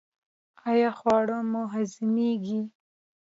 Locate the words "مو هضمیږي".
1.51-2.61